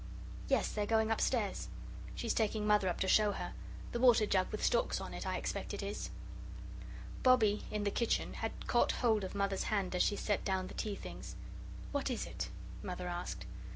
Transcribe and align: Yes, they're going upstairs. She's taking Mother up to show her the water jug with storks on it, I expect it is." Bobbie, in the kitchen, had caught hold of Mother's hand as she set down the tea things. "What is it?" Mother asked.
Yes, 0.47 0.71
they're 0.71 0.87
going 0.87 1.11
upstairs. 1.11 1.67
She's 2.15 2.33
taking 2.33 2.65
Mother 2.65 2.87
up 2.89 2.99
to 3.01 3.07
show 3.07 3.33
her 3.33 3.53
the 3.91 3.99
water 3.99 4.25
jug 4.25 4.47
with 4.51 4.65
storks 4.65 4.99
on 4.99 5.13
it, 5.13 5.27
I 5.27 5.37
expect 5.37 5.75
it 5.75 5.83
is." 5.83 6.09
Bobbie, 7.21 7.65
in 7.69 7.83
the 7.83 7.91
kitchen, 7.91 8.33
had 8.33 8.65
caught 8.65 8.93
hold 8.93 9.23
of 9.23 9.35
Mother's 9.35 9.65
hand 9.65 9.93
as 9.93 10.01
she 10.01 10.15
set 10.15 10.43
down 10.43 10.65
the 10.65 10.73
tea 10.73 10.95
things. 10.95 11.35
"What 11.91 12.09
is 12.09 12.25
it?" 12.25 12.49
Mother 12.81 13.07
asked. 13.07 13.45